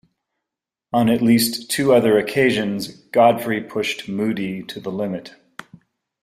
On 0.91 1.09
at 1.11 1.21
least 1.21 1.69
two 1.69 1.93
other 1.93 2.17
occasions, 2.17 2.87
Godfree 3.11 3.69
pushed 3.69 4.09
Moody 4.09 4.63
to 4.63 4.79
the 4.79 4.89
limit. 4.91 5.35